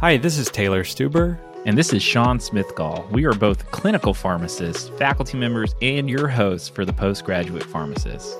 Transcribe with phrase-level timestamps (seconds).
[0.00, 1.38] Hi, this is Taylor Stuber.
[1.64, 3.10] And this is Sean Smithgall.
[3.10, 8.38] We are both clinical pharmacists, faculty members, and your hosts for the Postgraduate Pharmacist.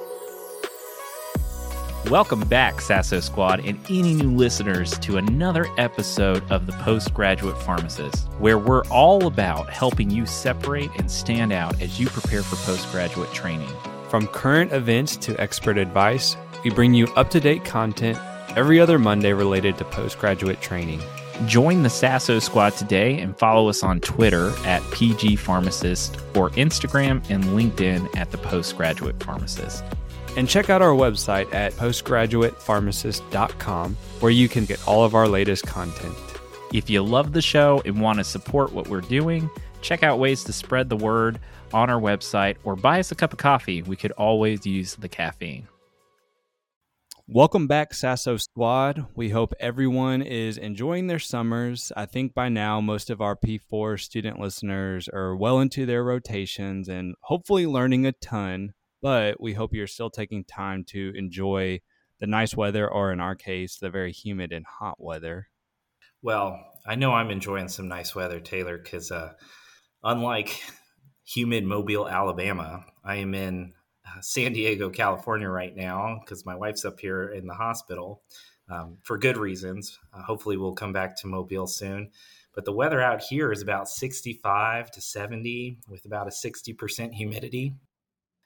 [2.11, 8.29] Welcome back, SASO Squad, and any new listeners to another episode of the Postgraduate Pharmacist,
[8.39, 13.33] where we're all about helping you separate and stand out as you prepare for postgraduate
[13.33, 13.71] training.
[14.11, 18.19] From current events to expert advice, we bring you up to date content
[18.51, 21.01] every other Monday related to postgraduate training.
[21.45, 27.23] Join the SASO Squad today and follow us on Twitter at PG Pharmacist or Instagram
[27.29, 29.85] and LinkedIn at the Postgraduate Pharmacist.
[30.39, 35.67] And check out our website at postgraduatepharmacist.com where you can get all of our latest
[35.67, 36.17] content.
[36.73, 39.51] If you love the show and want to support what we're doing,
[39.83, 41.39] check out ways to spread the word
[41.75, 43.83] on our website or buy us a cup of coffee.
[43.83, 45.69] We could always use the caffeine.
[47.29, 49.05] Welcome back, SASO Squad.
[49.17, 51.91] We hope everyone is enjoying their summers.
[51.97, 56.89] I think by now, most of our P4 student listeners are well into their rotations
[56.89, 58.75] and hopefully learning a ton.
[59.03, 61.81] But we hope you're still taking time to enjoy
[62.21, 65.49] the nice weather, or in our case, the very humid and hot weather.
[66.23, 69.33] Well, I know I'm enjoying some nice weather, Taylor, because uh,
[70.05, 70.63] unlike
[71.25, 73.73] humid Mobile, Alabama, I am in
[74.21, 78.23] San Diego, California right now because my wife's up here in the hospital
[78.71, 79.99] um, for good reasons.
[80.13, 82.11] Uh, hopefully, we'll come back to Mobile soon.
[82.55, 87.75] But the weather out here is about 65 to 70 with about a 60% humidity.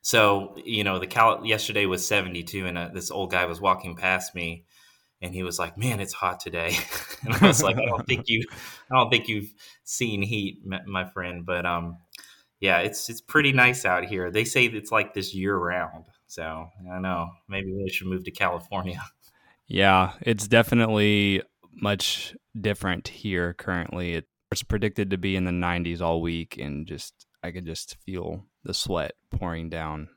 [0.03, 3.95] So, you know, the Cal yesterday was 72 and uh, this old guy was walking
[3.95, 4.65] past me
[5.23, 6.77] and he was like, "Man, it's hot today."
[7.23, 8.45] and I was like, "I don't think you
[8.91, 9.53] I don't think you've
[9.85, 11.99] seen heat, my friend, but um
[12.61, 14.31] yeah, it's it's pretty nice out here.
[14.31, 16.07] They say it's like this year round.
[16.27, 19.03] So I know maybe we should move to California.
[19.73, 24.25] Yeah, it's definitely much different here currently.
[24.51, 28.47] It's predicted to be in the 90s all week, and just I could just feel
[28.65, 30.09] the sweat pouring down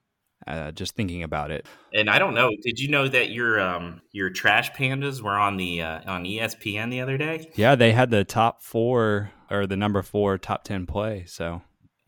[0.47, 1.65] uh, just thinking about it.
[1.93, 5.57] And I don't know, did you know that your um your trash pandas were on
[5.57, 7.49] the uh, on ESPN the other day?
[7.55, 11.25] Yeah, they had the top four or the number four top ten play.
[11.27, 11.61] So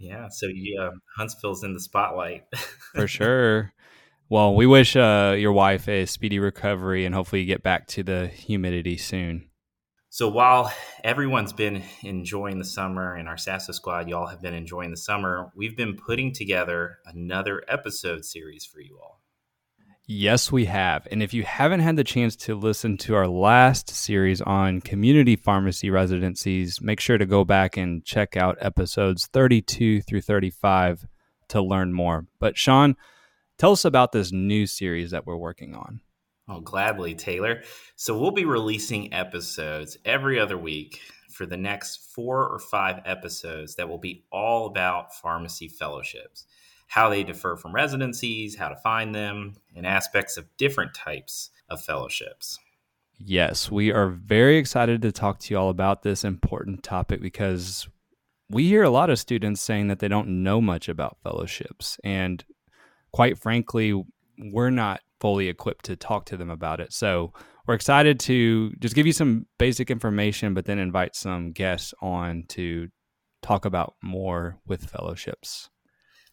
[0.06, 2.44] yeah, so yeah, Huntsville's in the spotlight
[2.94, 3.74] for sure.
[4.30, 8.04] Well, we wish uh, your wife a speedy recovery and hopefully you get back to
[8.04, 9.50] the humidity soon.
[10.10, 10.72] So while
[11.04, 15.52] everyone's been enjoying the summer and our SASO squad, y'all have been enjoying the summer,
[15.56, 19.25] we've been putting together another episode series for you all.
[20.08, 21.08] Yes, we have.
[21.10, 25.36] And if you haven't had the chance to listen to our last series on community
[25.36, 31.08] pharmacy residencies, make sure to go back and check out episodes 32 through 35
[31.48, 32.28] to learn more.
[32.40, 32.96] But Sean,
[33.58, 36.02] tell us about this new series that we're working on.
[36.48, 37.64] Oh, gladly, Taylor.
[37.96, 41.02] So we'll be releasing episodes every other week
[41.32, 46.46] for the next four or five episodes that will be all about pharmacy fellowships
[46.88, 51.82] how they differ from residencies, how to find them, and aspects of different types of
[51.82, 52.60] fellowships.
[53.18, 57.88] Yes, we are very excited to talk to you all about this important topic because
[58.50, 61.98] we hear a lot of students saying that they don't know much about fellowships.
[62.04, 62.44] And
[63.12, 64.04] quite frankly,
[64.38, 66.92] we're not fully equipped to talk to them about it.
[66.94, 67.34] So
[67.66, 72.44] we're excited to just give you some basic information, but then invite some guests on
[72.50, 72.90] to
[73.42, 75.70] talk about more with fellowships.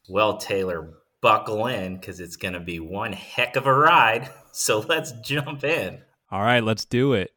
[0.09, 0.91] Well, Taylor,
[1.21, 4.31] buckle in because it's going to be one heck of a ride.
[4.55, 6.03] So let's jump in.
[6.31, 7.31] All right, let's do it.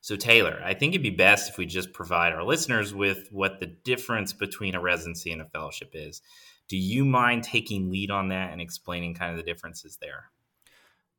[0.00, 3.60] So, Taylor, I think it'd be best if we just provide our listeners with what
[3.60, 6.22] the difference between a residency and a fellowship is.
[6.66, 10.30] Do you mind taking lead on that and explaining kind of the differences there?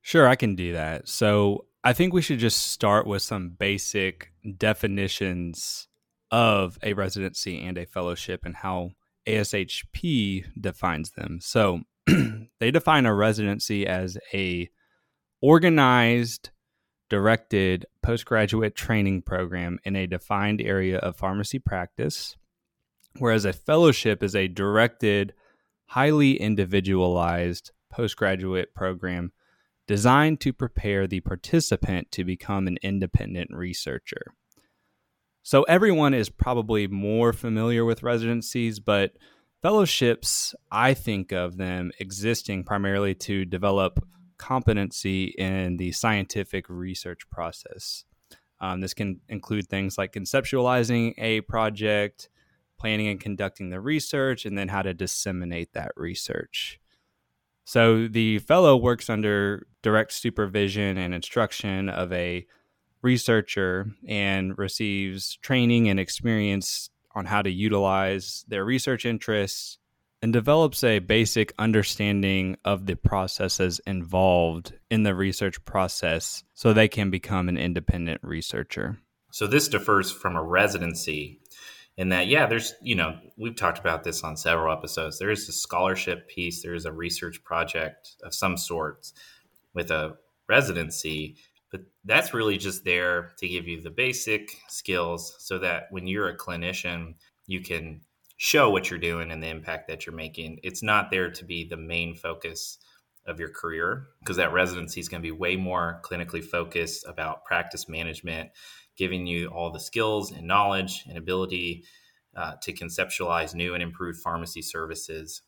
[0.02, 1.08] Sure, I can do that.
[1.08, 5.88] So, I think we should just start with some basic definitions
[6.32, 8.94] of a residency and a fellowship and how
[9.28, 11.40] ASHP defines them.
[11.42, 11.82] So
[12.60, 14.70] they define a residency as a
[15.42, 16.50] organized,
[17.10, 22.36] directed postgraduate training program in a defined area of pharmacy practice,
[23.18, 25.34] whereas a fellowship is a directed,
[25.88, 29.32] highly individualized postgraduate program
[29.88, 34.36] designed to prepare the participant to become an independent researcher.
[35.50, 39.14] So everyone is probably more familiar with residencies, but
[39.64, 43.98] fellowships, I think of them existing primarily to develop
[44.38, 48.06] competency in the scientific research process.
[48.62, 52.30] Um, this can include things like conceptualizing a project,
[52.80, 56.80] planning and conducting the research, and then how to disseminate that research.
[57.66, 62.46] So the fellow works under direct supervision and instruction of a
[63.02, 69.78] researcher and receives training and experience on how to utilize their research interests
[70.22, 76.88] and develops a basic understanding of the processes involved in the research process so they
[76.88, 79.00] can become an independent researcher.
[79.32, 81.40] So this differs from a residency
[81.98, 85.20] in that, yeah, there's, you know, we've talked about this on several episodes.
[85.20, 89.14] There is a scholarship piece, there is a research project of some sorts
[89.74, 90.18] with a
[90.48, 91.36] residency,
[91.72, 96.30] but that's really just there to give you the basic skills so that when you're
[96.30, 98.02] a clinician, you can
[98.38, 100.60] show what you're doing and the impact that you're making.
[100.64, 102.80] It's not there to be the main focus
[103.28, 107.46] of your career because that residency is going to be way more clinically focused about
[107.46, 108.50] practice management,
[108.98, 111.84] giving you all the skills and knowledge and ability
[112.36, 115.42] uh, to conceptualize new and improved pharmacy services.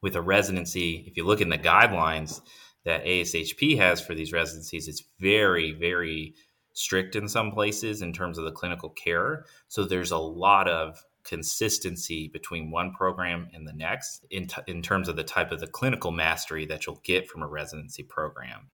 [0.00, 2.40] With a residency, if you look in the guidelines
[2.84, 6.34] that ASHP has for these residencies, it's very, very
[6.72, 9.44] strict in some places in terms of the clinical care.
[9.66, 14.80] So there's a lot of consistency between one program and the next in, t- in
[14.80, 18.70] terms of the type of the clinical mastery that you'll get from a residency program.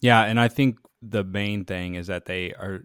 [0.00, 2.84] Yeah, and I think the main thing is that they are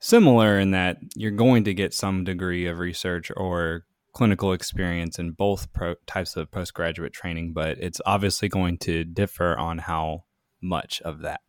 [0.00, 5.32] similar in that you're going to get some degree of research or clinical experience in
[5.32, 10.24] both pro- types of postgraduate training, but it's obviously going to differ on how
[10.60, 11.40] much of that.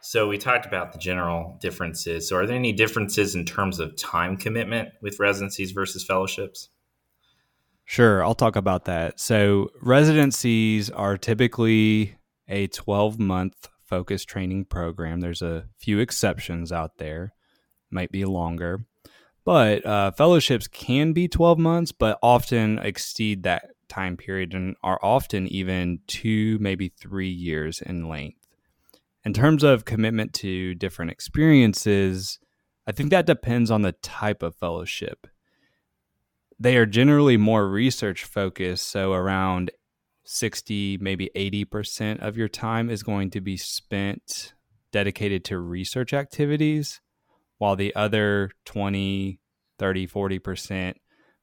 [0.00, 2.28] So we talked about the general differences.
[2.28, 6.68] So are there any differences in terms of time commitment with residencies versus fellowships?
[7.84, 9.18] Sure, I'll talk about that.
[9.18, 12.16] So residencies are typically
[12.48, 15.20] a 12 month focused training program.
[15.20, 17.32] There's a few exceptions out there,
[17.90, 18.84] might be longer.
[19.46, 24.98] But uh, fellowships can be 12 months, but often exceed that time period and are
[25.02, 28.46] often even two, maybe three years in length
[29.26, 32.38] in terms of commitment to different experiences,
[32.86, 35.26] I think that depends on the type of fellowship.
[36.60, 39.72] They are generally more research focused, so around
[40.26, 44.54] 60, maybe 80% of your time is going to be spent
[44.92, 47.00] dedicated to research activities,
[47.58, 49.40] while the other 20,
[49.78, 50.94] 30, 40%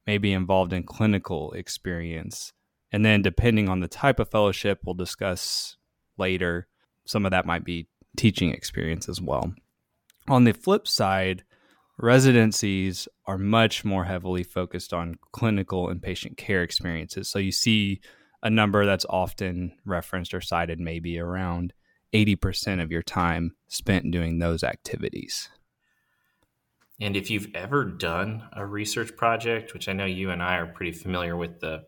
[0.06, 2.52] may be involved in clinical experience.
[2.92, 5.78] And then, depending on the type of fellowship, we'll discuss
[6.18, 6.68] later,
[7.06, 9.54] some of that might be teaching experience as well.
[10.28, 11.44] On the flip side,
[11.98, 17.30] residencies are much more heavily focused on clinical and patient care experiences.
[17.30, 18.02] So you see
[18.42, 21.74] a number that's often referenced or cited, maybe around
[22.14, 25.50] 80% of your time spent doing those activities.
[27.02, 30.68] And if you've ever done a research project, which I know you and I are
[30.68, 31.84] pretty familiar with the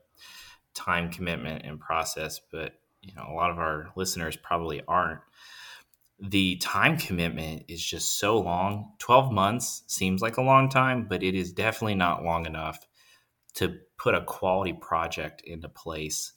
[0.73, 5.21] time commitment and process, but you know a lot of our listeners probably aren't.
[6.19, 8.93] The time commitment is just so long.
[8.99, 12.79] 12 months seems like a long time but it is definitely not long enough
[13.55, 16.33] to put a quality project into place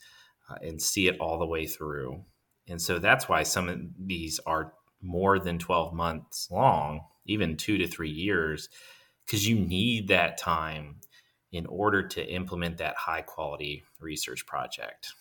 [0.49, 2.25] uh, and see it all the way through.
[2.69, 7.79] And so that's why some of these are more than 12 months long even two
[7.79, 8.69] to three years
[9.25, 10.97] because you need that time
[11.53, 15.13] in order to implement that high quality research project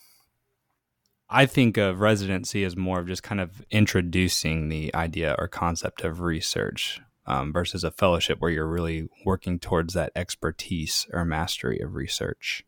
[1.30, 6.02] I think of residency as more of just kind of introducing the idea or concept
[6.04, 11.80] of research um, versus a fellowship where you're really working towards that expertise or mastery
[11.80, 12.64] of research.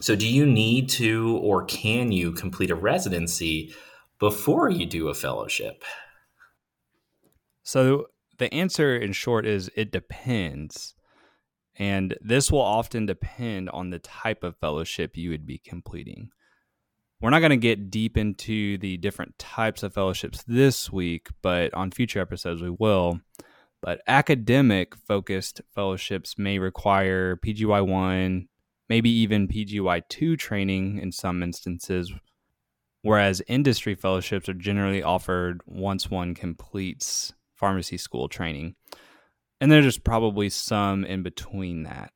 [0.00, 3.74] So, do you need to or can you complete a residency
[4.18, 5.84] before you do a fellowship?
[7.62, 8.06] So,
[8.38, 10.94] the answer in short is it depends.
[11.76, 16.30] And this will often depend on the type of fellowship you would be completing.
[17.20, 21.74] We're not going to get deep into the different types of fellowships this week, but
[21.74, 23.20] on future episodes we will.
[23.80, 28.48] But academic focused fellowships may require PGY 1,
[28.88, 32.12] maybe even PGY 2 training in some instances,
[33.02, 38.74] whereas industry fellowships are generally offered once one completes pharmacy school training.
[39.60, 42.12] And there's probably some in between that.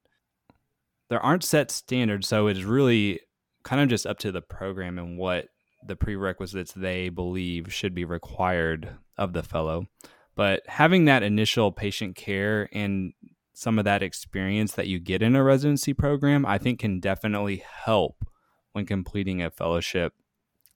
[1.09, 3.21] There aren't set standards, so it's really
[3.65, 5.49] kind of just up to the program and what
[5.87, 9.87] the prerequisites they believe should be required of the fellow.
[10.35, 13.13] But having that initial patient care and
[13.55, 17.63] some of that experience that you get in a residency program, I think can definitely
[17.85, 18.25] help
[18.73, 20.15] when completing a fellowship.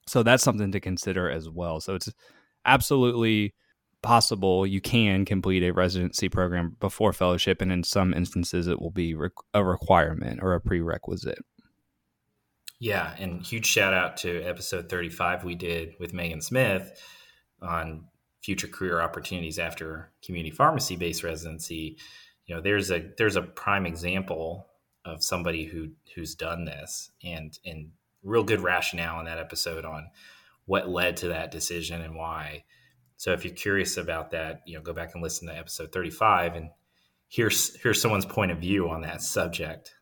[0.06, 1.80] So that's something to consider as well.
[1.80, 2.12] So it's
[2.64, 3.54] absolutely
[4.02, 8.90] possible you can complete a residency program before fellowship, and in some instances, it will
[8.90, 9.16] be
[9.54, 11.38] a requirement or a prerequisite.
[12.78, 17.00] Yeah, and huge shout out to episode 35 we did with Megan Smith
[17.62, 18.04] on
[18.42, 21.96] future career opportunities after community pharmacy based residency,
[22.44, 24.68] you know, there's a there's a prime example
[25.04, 27.90] of somebody who who's done this and and
[28.26, 30.10] real good rationale in that episode on
[30.66, 32.64] what led to that decision and why.
[33.16, 36.56] So if you're curious about that, you know, go back and listen to episode 35
[36.56, 36.70] and
[37.28, 39.94] here's here's someone's point of view on that subject.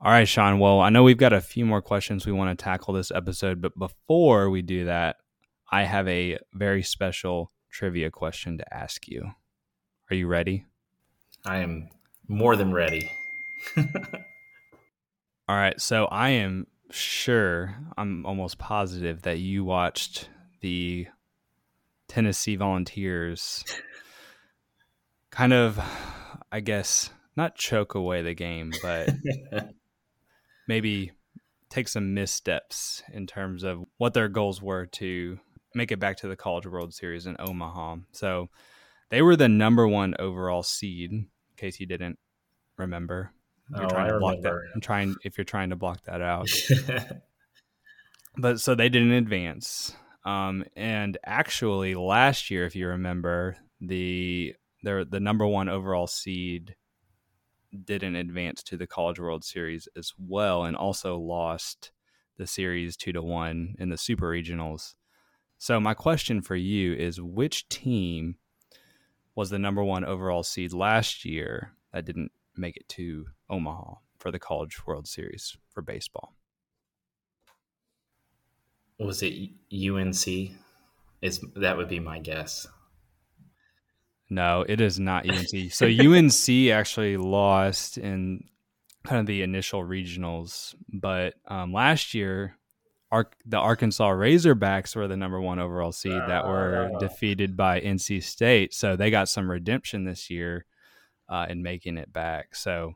[0.00, 0.58] All right, Sean.
[0.58, 3.62] Well, I know we've got a few more questions we want to tackle this episode,
[3.62, 5.16] but before we do that,
[5.72, 9.30] I have a very special trivia question to ask you.
[10.10, 10.66] Are you ready?
[11.46, 11.88] I am
[12.28, 13.10] more than ready.
[15.48, 15.78] All right.
[15.80, 20.28] So I am sure, I'm almost positive that you watched
[20.60, 21.06] the
[22.08, 23.64] Tennessee Volunteers
[25.30, 25.78] kind of,
[26.50, 29.10] I guess, not choke away the game, but
[30.68, 31.12] maybe
[31.68, 35.38] take some missteps in terms of what their goals were to
[35.74, 37.96] make it back to the College World Series in Omaha.
[38.12, 38.48] So
[39.10, 42.18] they were the number one overall seed, in case you didn't
[42.78, 43.32] remember.
[43.70, 44.64] You're oh, trying I to block remember.
[44.66, 44.74] that.
[44.74, 46.48] I'm trying if you're trying to block that out.
[48.36, 49.94] but so they didn't advance.
[50.24, 56.76] Um, and actually, last year, if you remember, the the the number one overall seed
[57.84, 61.92] didn't advance to the College World Series as well, and also lost
[62.36, 64.94] the series two to one in the Super Regionals.
[65.58, 68.36] So my question for you is: Which team
[69.34, 74.30] was the number one overall seed last year that didn't make it to Omaha for
[74.30, 76.34] the College World Series for baseball?
[78.98, 80.56] Was it UNC?
[81.20, 82.66] Is that would be my guess.
[84.30, 85.72] No, it is not UNC.
[85.72, 88.44] so UNC actually lost in
[89.04, 92.56] kind of the initial regionals, but um, last year,
[93.46, 98.74] the Arkansas Razorbacks were the number one overall seed that were defeated by NC State.
[98.74, 100.66] So they got some redemption this year
[101.28, 102.56] uh, in making it back.
[102.56, 102.94] So,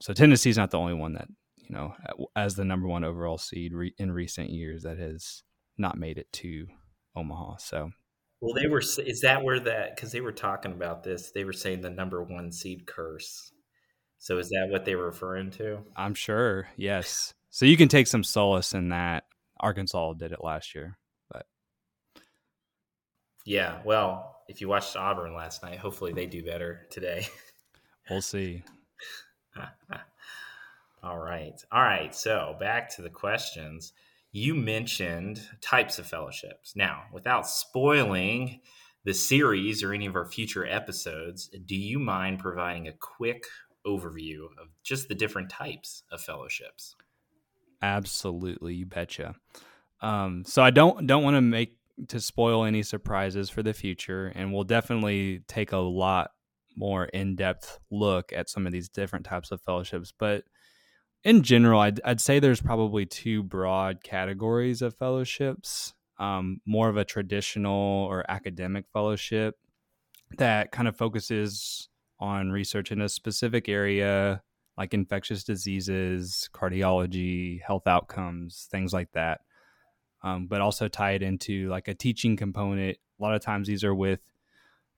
[0.00, 1.94] so Tennessee's not the only one that you know
[2.36, 5.42] as the number one overall seed re- in recent years that has
[5.76, 6.66] not made it to
[7.16, 7.56] Omaha.
[7.58, 7.90] So
[8.40, 8.80] well, they were.
[8.80, 9.96] Is that where that?
[9.96, 11.32] Because they were talking about this.
[11.32, 13.52] They were saying the number one seed curse.
[14.18, 15.80] So is that what they were referring to?
[15.96, 16.68] I'm sure.
[16.76, 17.34] Yes.
[17.50, 19.24] So you can take some solace in that.
[19.60, 20.98] Arkansas did it last year,
[21.32, 21.46] but
[23.44, 23.80] yeah.
[23.84, 27.26] Well, if you watched Auburn last night, hopefully they do better today.
[28.08, 28.62] We'll see.
[31.02, 31.54] All right.
[31.70, 32.14] All right.
[32.14, 33.92] So back to the questions
[34.32, 36.74] you mentioned types of fellowships.
[36.76, 38.60] Now, without spoiling
[39.04, 43.44] the series or any of our future episodes, do you mind providing a quick
[43.86, 46.94] overview of just the different types of fellowships?
[47.80, 49.34] Absolutely, you betcha.
[50.00, 51.76] Um, so I don't don't want to make
[52.08, 56.32] to spoil any surprises for the future, and we'll definitely take a lot
[56.78, 60.12] more in depth look at some of these different types of fellowships.
[60.16, 60.44] But
[61.24, 65.92] in general, I'd, I'd say there's probably two broad categories of fellowships.
[66.18, 69.54] Um, more of a traditional or academic fellowship
[70.38, 74.42] that kind of focuses on research in a specific area
[74.78, 79.40] like infectious diseases, cardiology, health outcomes, things like that.
[80.22, 82.96] Um, but also tie it into like a teaching component.
[82.96, 84.20] A lot of times these are with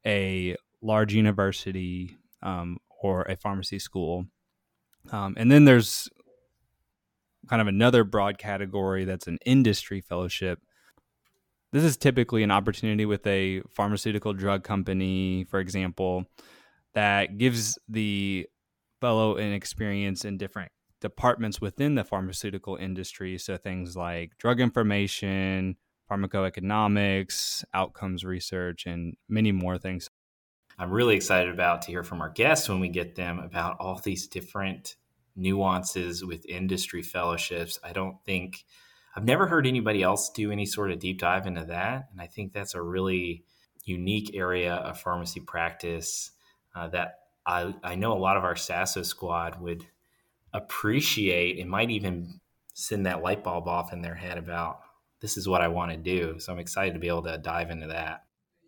[0.06, 4.26] a large university um, or a pharmacy school.
[5.12, 6.08] Um, and then there's
[7.48, 10.60] kind of another broad category that's an industry fellowship.
[11.72, 16.24] This is typically an opportunity with a pharmaceutical drug company, for example,
[16.94, 18.46] that gives the
[19.00, 23.38] fellow an experience in different departments within the pharmaceutical industry.
[23.38, 25.76] So things like drug information,
[26.10, 30.10] pharmacoeconomics, outcomes research, and many more things.
[30.80, 34.00] I'm really excited about to hear from our guests when we get them about all
[34.02, 34.96] these different
[35.36, 37.78] nuances with industry fellowships.
[37.84, 38.64] I don't think
[39.14, 42.08] I've never heard anybody else do any sort of deep dive into that.
[42.10, 43.44] And I think that's a really
[43.84, 46.30] unique area of pharmacy practice
[46.74, 49.84] uh, that I, I know a lot of our SASO squad would
[50.54, 52.40] appreciate and might even
[52.72, 54.80] send that light bulb off in their head about
[55.20, 56.38] this is what I want to do.
[56.38, 58.24] So I'm excited to be able to dive into that.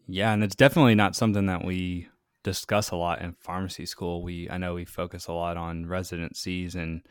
[0.06, 2.08] Yeah, and it's definitely not something that we
[2.42, 4.22] discuss a lot in pharmacy school.
[4.22, 7.06] We I know we focus a lot on residencies and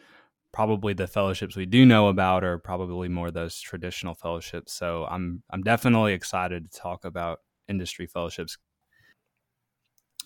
[0.54, 4.74] probably the fellowships we do know about are probably more those traditional fellowships.
[4.74, 8.58] So I'm I'm definitely excited to talk about industry fellowships.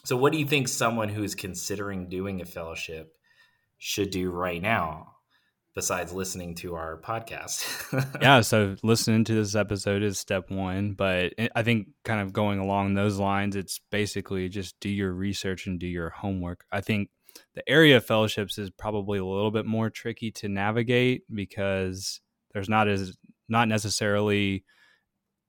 [0.06, 3.18] So what do you think someone who is considering doing a fellowship
[3.78, 5.15] should do right now?
[5.76, 8.18] Besides listening to our podcast.
[8.22, 12.60] yeah, so listening to this episode is step one, but I think kind of going
[12.60, 16.66] along those lines, it's basically just do your research and do your homework.
[16.72, 17.10] I think
[17.54, 22.22] the area of fellowships is probably a little bit more tricky to navigate because
[22.54, 23.18] there's not as
[23.50, 24.64] not necessarily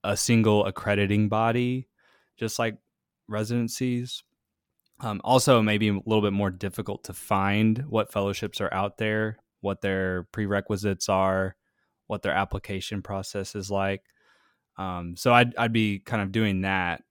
[0.02, 1.88] a single accrediting body,
[2.36, 2.76] just like
[3.28, 4.24] residencies.
[4.98, 9.38] Um, also, maybe a little bit more difficult to find what fellowships are out there
[9.60, 11.56] what their prerequisites are,
[12.06, 14.02] what their application process is like.
[14.78, 17.02] Um, so I'd I'd be kind of doing that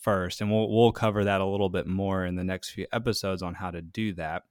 [0.00, 3.42] first, and we'll we'll cover that a little bit more in the next few episodes
[3.42, 4.42] on how to do that.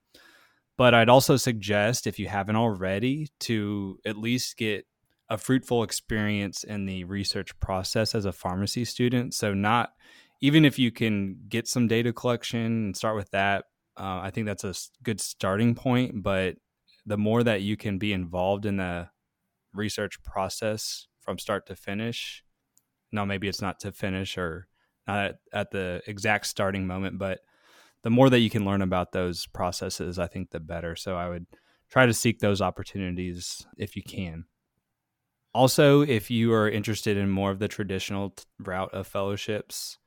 [0.77, 4.85] But I'd also suggest, if you haven't already, to at least get
[5.29, 9.33] a fruitful experience in the research process as a pharmacy student.
[9.33, 9.93] So not
[10.41, 13.65] even if you can get some data collection and start with that,
[13.97, 16.23] uh, I think that's a good starting point.
[16.23, 16.55] But
[17.05, 19.09] the more that you can be involved in the
[19.73, 22.43] research process from start to finish
[23.11, 24.67] now maybe it's not to finish or
[25.07, 27.39] not at, at, the exact starting moment but
[28.03, 30.95] the more that you can learn about those processes i think the better.
[30.95, 31.45] So i would
[31.89, 34.45] try to seek those opportunities if you can.
[35.53, 39.97] Also if you are interested in more of the traditional route of fellowships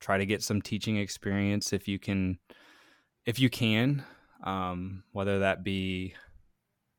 [0.00, 2.38] try to get some teaching experience if you can
[3.24, 4.04] if you can
[4.44, 6.14] um, whether that be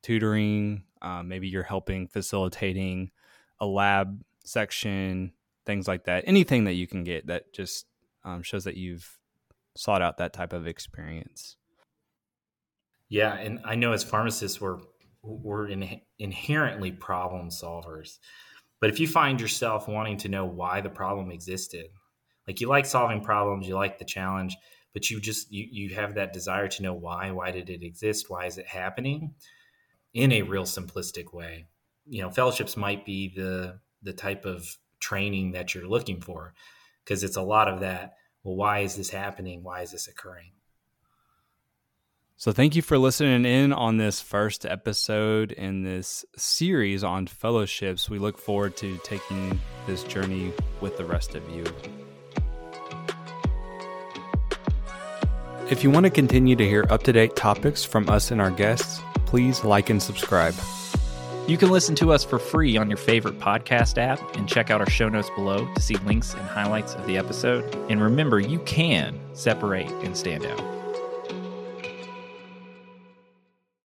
[0.04, 0.84] tutoring.
[1.02, 3.12] Um, maybe you're helping facilitating
[3.60, 5.34] a lab section,
[5.66, 6.24] things like that.
[6.28, 7.88] Anything that you can get that just
[8.24, 9.18] um, shows that you've
[9.76, 11.58] sought out that type of experience.
[13.10, 14.80] Yeah, and I know as pharmacists we're
[15.24, 18.20] we're in, inherently problem solvers.
[18.82, 21.86] But if you find yourself wanting to know why the problem existed,
[22.48, 24.58] like you like solving problems, you like the challenge,
[24.94, 28.30] but you just you, you have that desire to know why, why did it exist?
[28.30, 29.34] Why is it happening?
[30.14, 31.68] In a real simplistic way.
[32.06, 36.54] You know, fellowships might be the the type of training that you're looking for
[37.04, 38.16] because it's a lot of that.
[38.44, 39.64] Well, why is this happening?
[39.64, 40.52] Why is this occurring?
[42.36, 48.10] So, thank you for listening in on this first episode in this series on fellowships.
[48.10, 51.64] We look forward to taking this journey with the rest of you.
[55.70, 58.52] If you want to continue to hear up to date topics from us and our
[58.52, 59.00] guests,
[59.34, 60.54] please like and subscribe.
[61.48, 64.80] You can listen to us for free on your favorite podcast app and check out
[64.80, 67.64] our show notes below to see links and highlights of the episode.
[67.90, 70.83] And remember, you can separate and stand out.